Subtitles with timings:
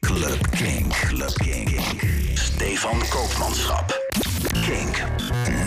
[0.00, 0.92] Club Kink.
[0.92, 1.80] Club Kink.
[2.34, 4.00] Stefan Koopmanschap.
[4.66, 5.02] Kink.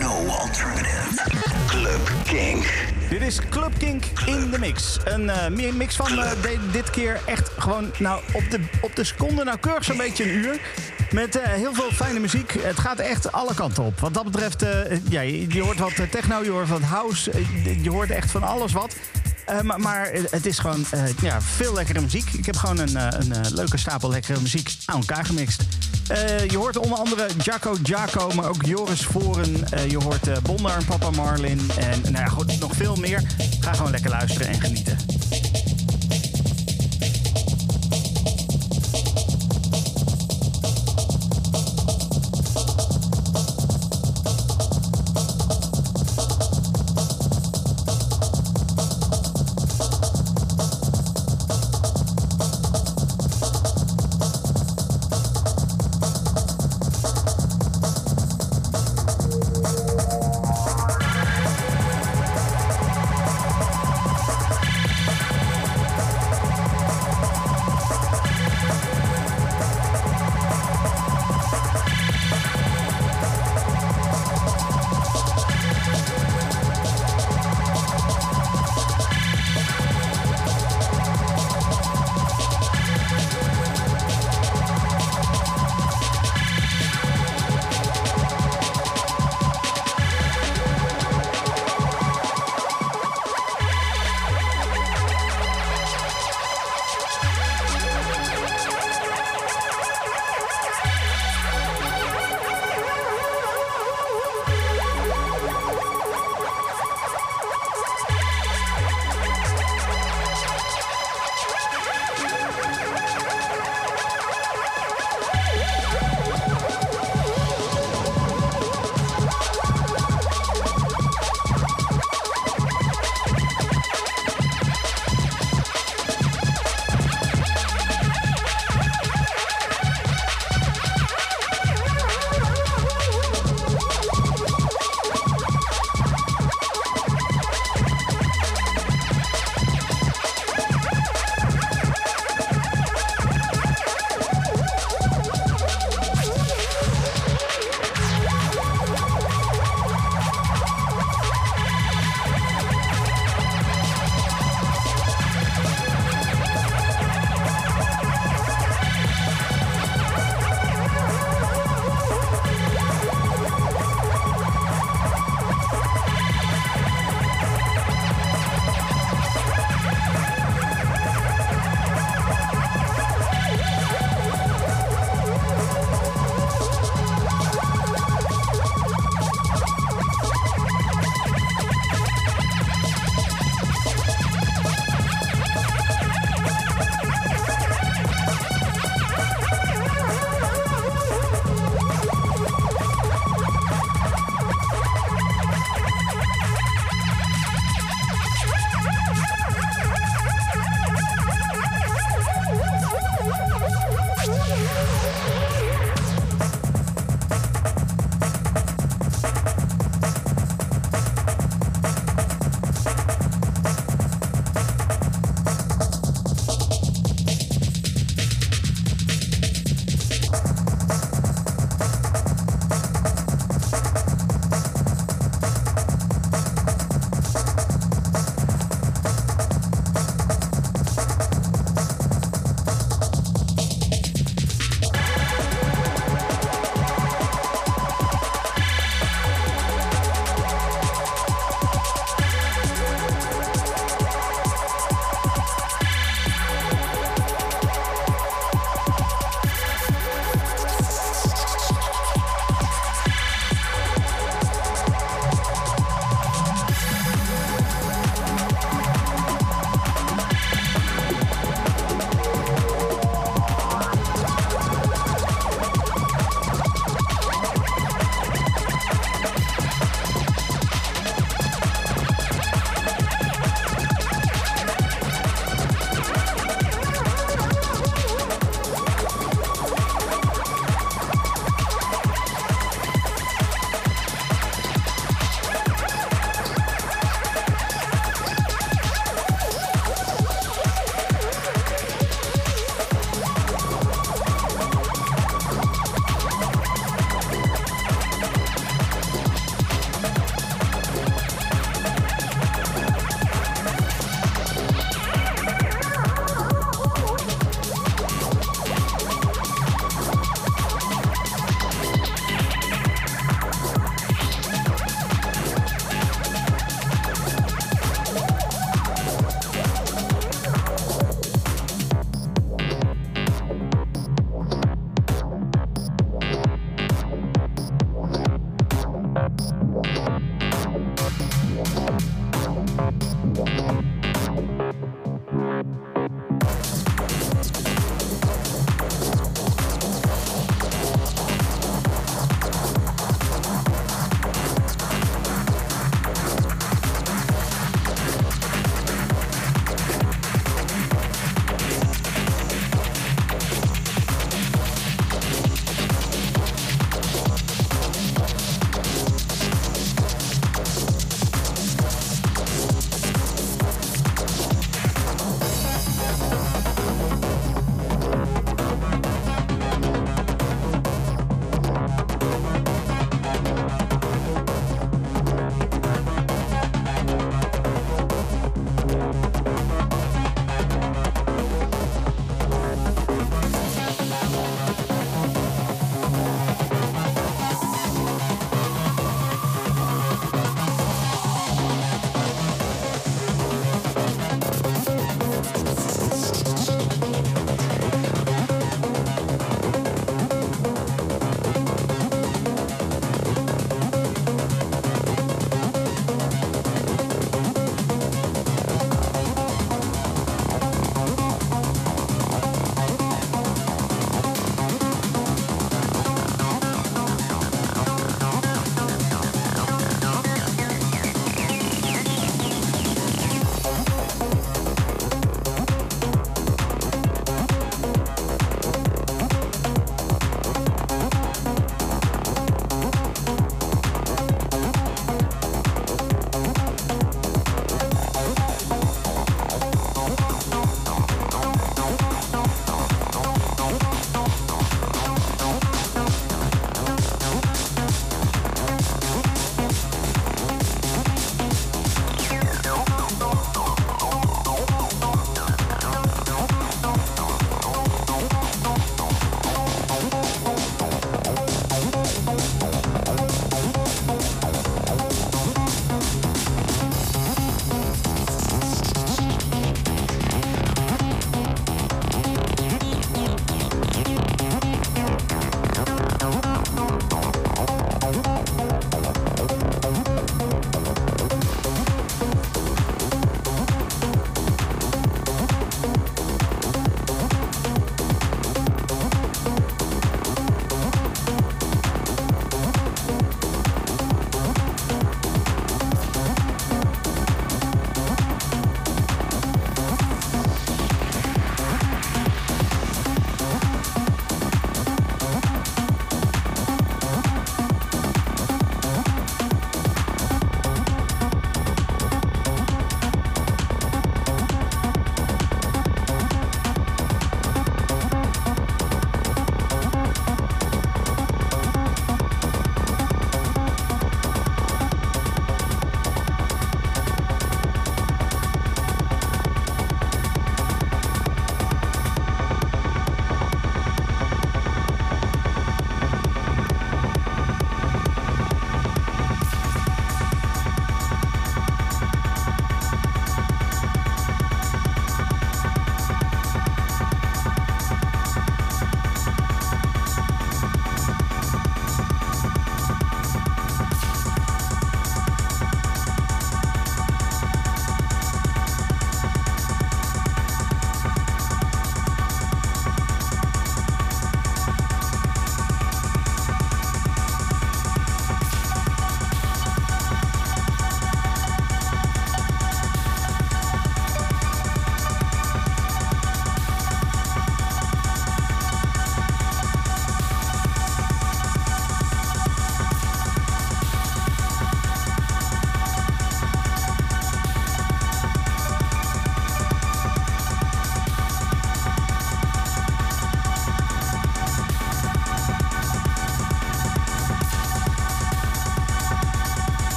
[0.00, 1.20] No alternative.
[1.66, 2.64] Club Kink.
[3.08, 4.98] Dit is Club Kink in de mix.
[5.04, 6.30] Een eh, mix van eh,
[6.72, 10.60] dit keer echt gewoon nou, op, de, op de seconde nauwkeurig zo'n beetje een uur.
[11.10, 12.52] Met eh, heel veel fijne muziek.
[12.60, 14.00] Het gaat echt alle kanten op.
[14.00, 14.64] Wat dat betreft,
[15.08, 17.32] ja, je, je hoort wat techno, je hoort wat house.
[17.82, 18.94] je hoort echt van alles wat.
[19.50, 22.30] Eh, maar, maar het is gewoon eh, ja, veel lekkere muziek.
[22.32, 25.62] Ik heb gewoon een, eh, een eh, leuke stapel lekkere muziek aan elkaar gemixt.
[26.10, 29.70] Eh, je hoort onder andere Jaco Jaco, maar ook Joris Voren.
[29.70, 31.70] Eh, je hoort eh Bondar en Papa Marlin.
[31.78, 33.22] En nou ja, goed, nog veel meer.
[33.60, 34.98] Ga gewoon lekker luisteren en genieten.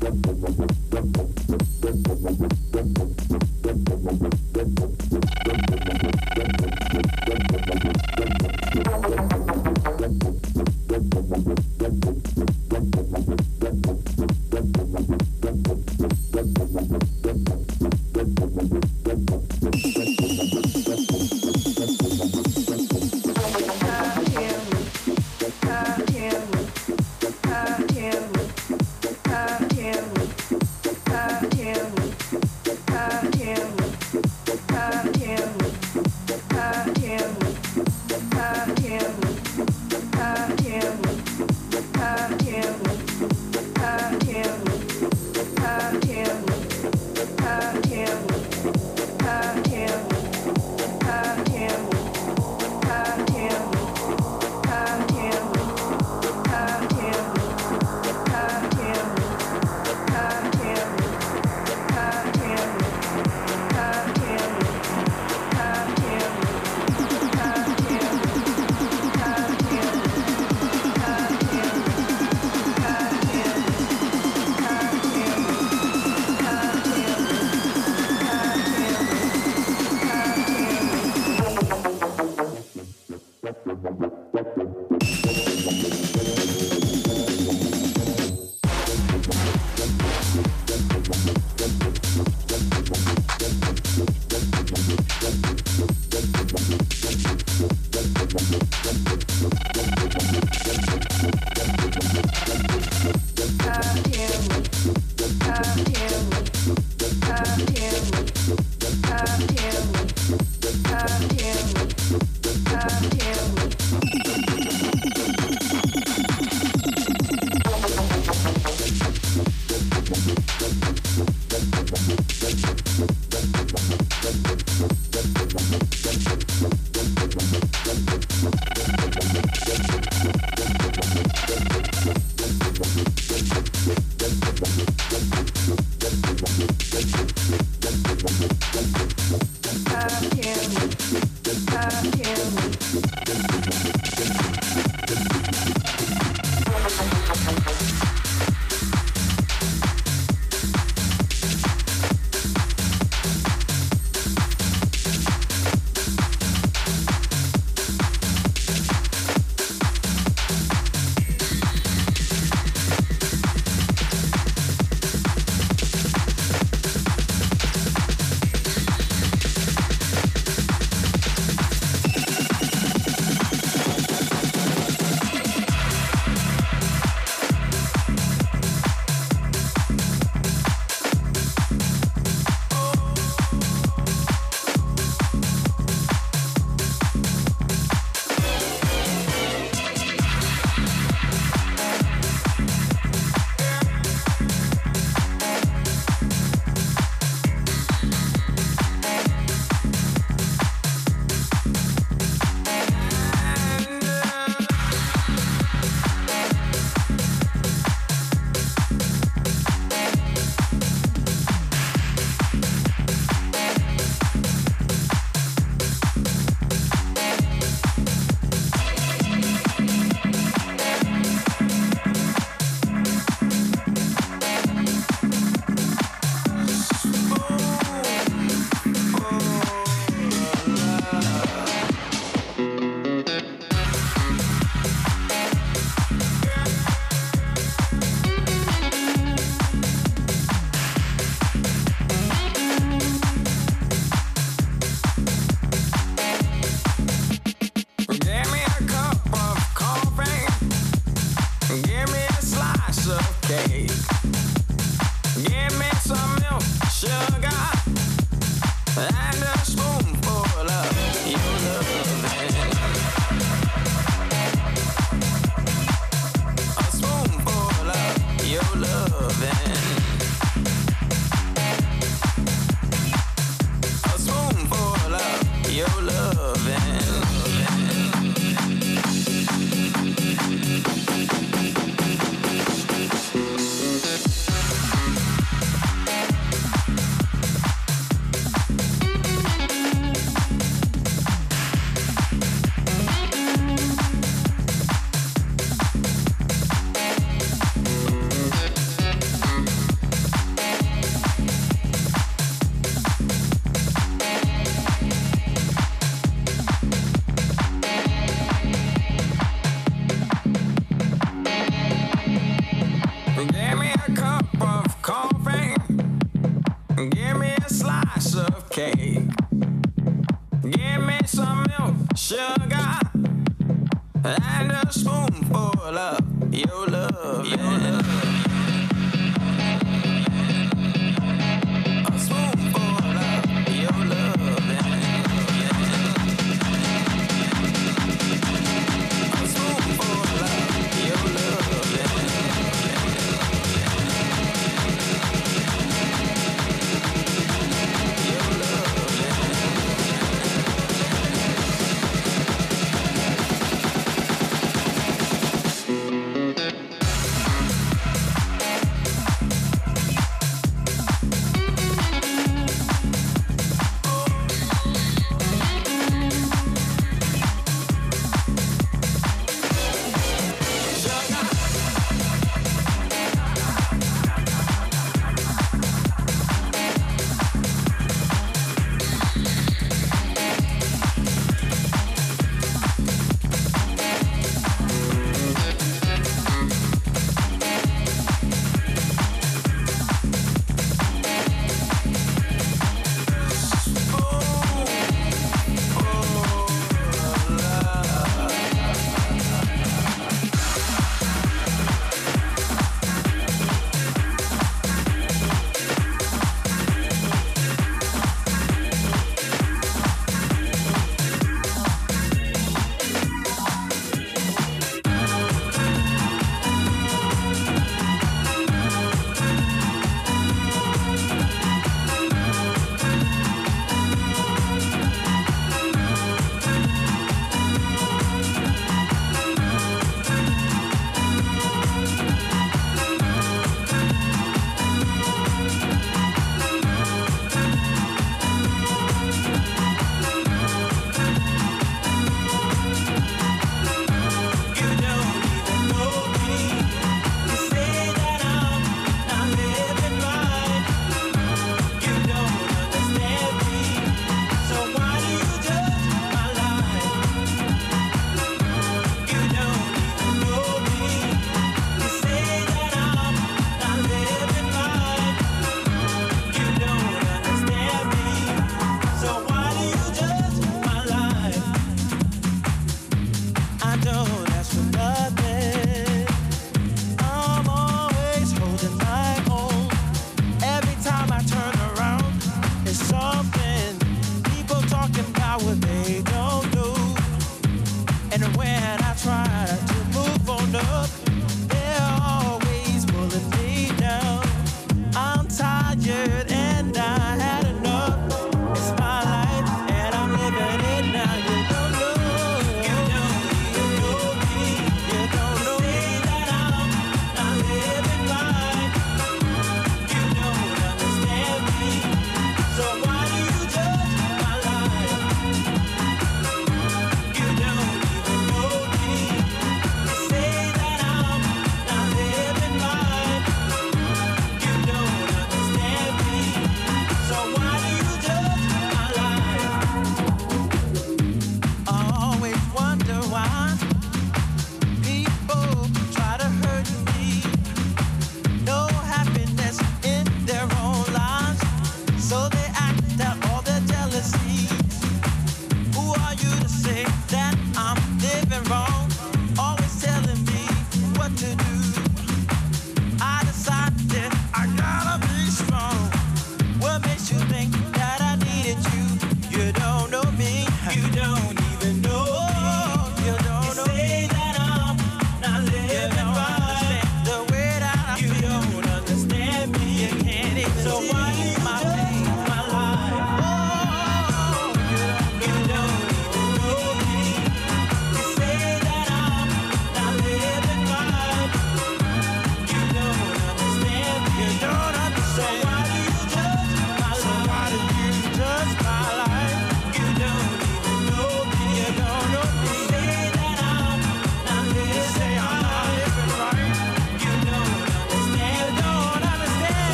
[0.00, 0.79] Thank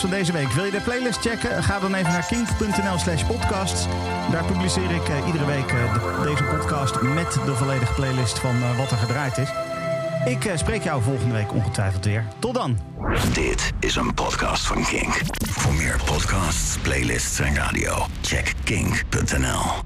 [0.00, 0.48] van deze week.
[0.52, 1.62] Wil je de playlist checken?
[1.62, 3.86] Ga dan even naar kink.nl slash podcasts.
[4.30, 8.62] Daar publiceer ik eh, iedere week eh, de- deze podcast met de volledige playlist van
[8.62, 9.48] eh, wat er gedraaid is.
[10.24, 12.24] Ik spreek jou volgende week ongetwijfeld weer.
[12.38, 12.78] Tot dan!
[13.32, 15.20] Dit is een podcast van Kink.
[15.50, 19.81] Voor meer podcasts, playlists en radio, check kink.nl.